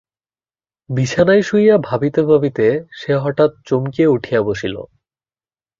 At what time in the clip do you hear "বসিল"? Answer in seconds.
4.41-4.75